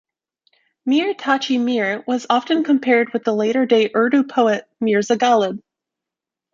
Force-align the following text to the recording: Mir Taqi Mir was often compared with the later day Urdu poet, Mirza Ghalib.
Mir 0.83 1.13
Taqi 1.13 1.59
Mir 1.59 2.03
was 2.07 2.25
often 2.27 2.63
compared 2.63 3.13
with 3.13 3.23
the 3.23 3.35
later 3.35 3.67
day 3.67 3.91
Urdu 3.95 4.23
poet, 4.23 4.67
Mirza 4.79 5.15
Ghalib. 5.15 5.61